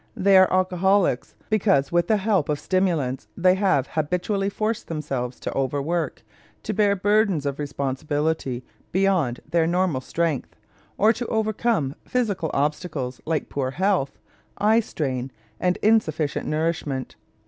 [0.17, 5.53] They are alcoholics because with the help of stimulants they have habitually forced themselves to
[5.53, 6.23] overwork,
[6.63, 10.55] to bear burdens of responsibility beyond their normal strength,
[10.97, 14.17] or to overcome physical obstacles, like poor health,
[14.57, 17.15] eye strain, and insufficient nourishment.